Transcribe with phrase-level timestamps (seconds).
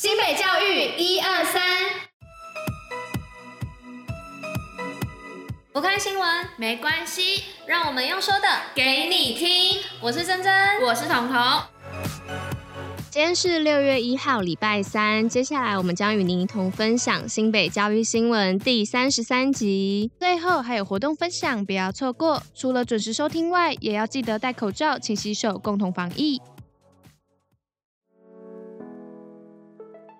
[0.00, 1.60] 新北教育一二三，
[5.72, 9.82] 不看新闻没关系，让我们用说的给你听。
[10.00, 11.36] 我是珍珍，我是彤彤。
[13.10, 15.28] 今天是六月一号，礼拜三。
[15.28, 20.12] 接下来我们将与您一同分享新北教育新闻第三十三集。
[20.20, 22.40] 最后还有活动分享，不要错过。
[22.54, 26.40] 除了准时收听外，也要记得戴口罩、勤洗手，共同防疫。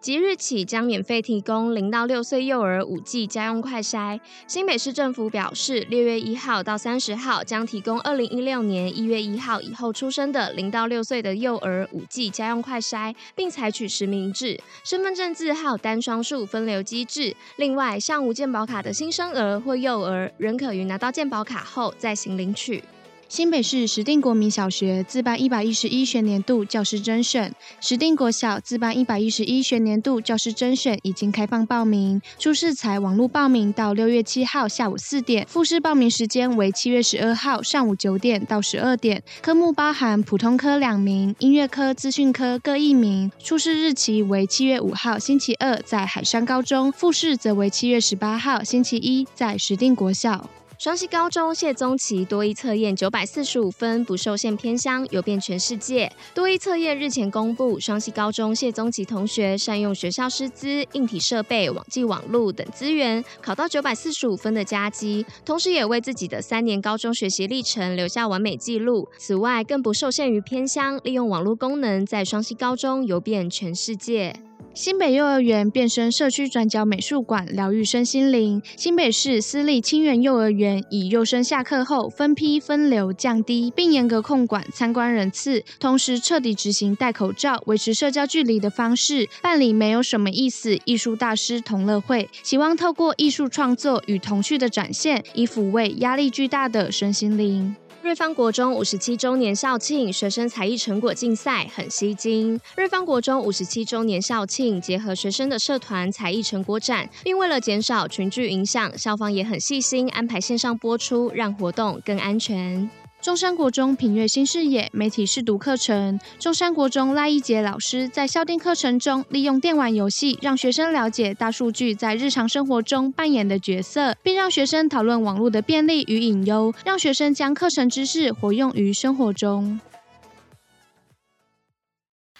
[0.00, 4.20] 即日起将免费提供零到六岁幼儿五 G 家用快筛。
[4.46, 17.34] 新北市政府表示，六月一号到三十号将提供二零一六年一月一号以后出生的零到六岁的幼儿五 G 家用快筛，并采取实名制、身份证字号单双数分流机制。
[17.56, 22.82] 另外，尚无健保卡的新生儿或幼儿，仍可于拿到健保卡后再行领取。
[23.28, 43.30] 新北市石碇国民小学自办一百一十一学年度教师甄选，石碇国小自办一百一十一学年度教师甄选已经开放报名，初试采网络报名到六月七号下午四点，复试报名时间为七月十二号上午九点到十二点，科目包含普通科两名，音乐科、资讯科各一名。
[43.38, 50.48] 初试日期为七月五号星期二在海山高中，复试则为七月十八号星期一在石碇国小。
[50.78, 56.08] 双溪高中谢宗奇多益测验九百四十五分，不受限偏乡，游遍全世界。
[56.32, 69.08] 多益测验日前公布，双溪高中谢宗奇同学善用学校师资、硬体设备、网际网路等资源，考到九百四十五分的佳绩，同时也为自己的三年高中学习历程留下完美记录。
[69.18, 74.32] 此外，更不受限于偏乡，利用网络功能，在双溪高中游遍全世界。
[74.78, 78.62] 新北幼儿园变身社区转角美术馆，疗愈身心灵。
[78.76, 89.72] 新北市私立清源幼儿园以幼升下课后分批分流降低，并严格控管参观人次，同时彻底执行戴口罩、维持社交距离的方式办理。
[89.72, 97.74] 没有什么意思艺术大师同乐会，希望透过艺术创作与童趣的展现，以抚慰压力巨大的身心灵。
[98.00, 102.58] 瑞芳国中五十七周年校庆，学生才艺成果竞赛很吸睛。
[102.76, 112.88] 瑞芳国中五十七周年校庆，结合学生的社团才艺成果展，并为了减少群聚影响，校方也很细心安排线上播出，让活动更安全。
[113.20, 129.80] 中山国中品阅新视野媒体试读课程，中山国中赖一杰老师在校订课程中，利用电玩游戏让学生了解大数据在日常生活中扮演的角色，并让学生讨论网络的便利与隐忧，让学生将课程知识活用于生活中。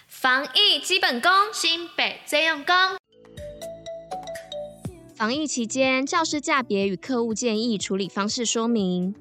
[0.07, 2.75] 防疫基本功，新北最用功。
[5.17, 9.17] 防疫期间，教师价别与课务建议处理方式说明。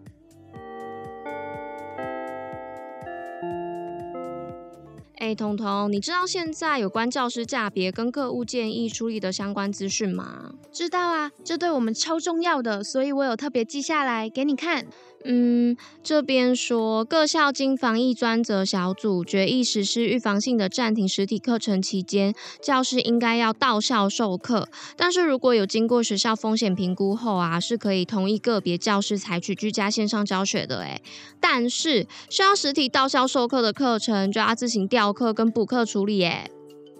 [5.18, 10.54] 哎，彤彤，你知道现在有关教师价别跟各务建议处理的相关资讯吗？
[10.78, 14.86] 知道啊，这对我们超重要的，所以我有特别记下来给你看。
[15.26, 24.70] 嗯，这边说各校经防疫专责小组决议实施预防性的暂停实体课程期间，教师应该要到校授课。
[24.96, 30.82] 但是如果有经过学校风险评估后啊，是可以同意个别教师采取居家线上教学的。
[30.82, 31.02] 诶，
[31.42, 36.24] 但是需要实体到校授课的课程，就要自行调课跟补课处理。
[36.24, 36.52] 诶。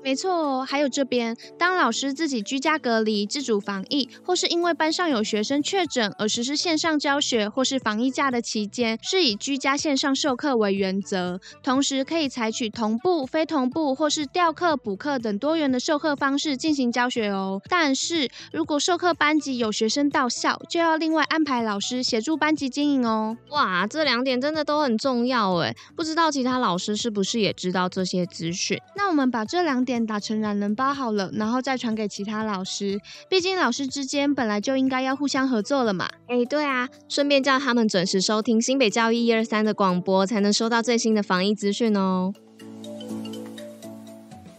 [0.08, 11.42] 没错，还有这边，当老师自己居家隔离、自主防疫，或是因为班上有学生确诊而实施线上教学，或是防疫假的期间，是以居家线上授课为原则。
[11.62, 17.62] 同时可以采取同步、非同步，或是调课、补课等多元的授课方式进行教学哦。
[17.68, 23.36] 但是如果授课班级有学生到校，就要另外安排老师协助班级经营哦。
[23.50, 28.80] 哇，这两点真的都很重要诶，不知道其他老师是不是也知道这些资讯？
[28.96, 29.97] 那我们把这两点。
[30.06, 33.00] 打成懒人包好了，然后再传给其他老师。
[33.30, 36.08] 毕竟老师之间本来就应该要互相合作了嘛。
[36.28, 42.34] 哎，对啊，顺便叫他们准时收听新北教育一二三的广播，才能收到最新的防疫资讯哦。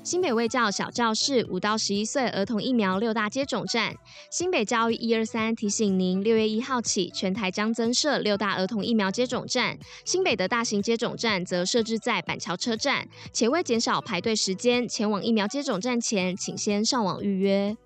[0.08, 3.94] 新北卫教小教室五到十一岁儿童疫苗六大接种站，
[4.30, 9.78] 新北教育一二三提醒您，六月一号起，全台将增设六大儿童疫苗接种站。
[10.06, 17.76] 新北的大型接种站则设置在板桥车站，且为减少排队时间，前往疫苗接种站前，请先上网预约。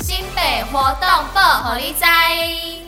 [0.00, 2.85] 新北活动报虎哩知。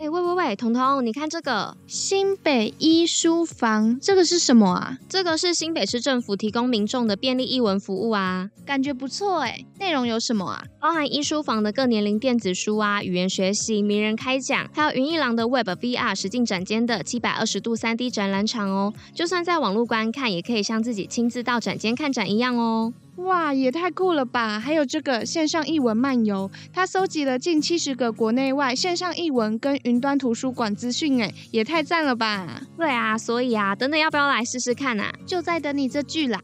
[0.00, 4.96] 哎，喂喂喂，彤彤，你看这个新北一书房，这个是什么啊？
[5.10, 9.62] 这个是新北市政府提供民众的便利译文服务啊，感觉不错哎。
[9.78, 10.64] 内容有什么啊？
[10.80, 18.94] 包含一书房的各年龄电子书啊，语言学习、名人开讲，还有云艺廊的 Web VR 实境展间的七百二十度三 D 展览场哦。
[19.14, 22.94] 就算在网络观看，也可以像自己亲自到展间看展一样哦。
[23.24, 24.58] 哇，也太酷了吧！
[24.58, 32.62] 还有这个线上译文漫游，它搜集了近七十个国内外线上译文跟云端图书馆资讯，哎，也太赞了吧！
[32.76, 35.12] 对啊，所以啊，等等要不要来试试看啊？
[35.26, 36.40] 就在等你这句啦。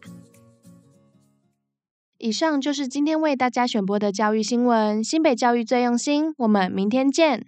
[2.18, 7.46] 以上就是今天为大家选播的教育新闻，新北教育最用心，我们明天见。